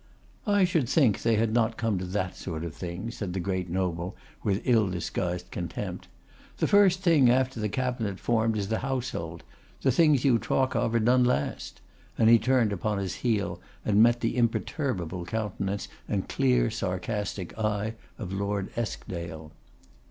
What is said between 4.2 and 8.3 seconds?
with ill disguised contempt.' The first thing after the Cabinet is